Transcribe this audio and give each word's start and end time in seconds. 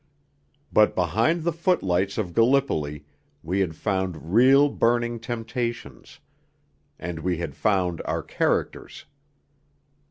But 0.73 0.95
behind 0.95 1.43
the 1.43 1.53
footlights 1.53 2.17
of 2.17 2.33
Gallipoli 2.33 3.05
we 3.43 3.59
had 3.59 3.75
found 3.75 4.33
real 4.33 4.67
burning 4.67 5.19
temptations; 5.19 6.19
and 6.97 7.19
we 7.19 7.37
had 7.37 7.53
found 7.53 8.01
our 8.03 8.23
characters. 8.23 9.05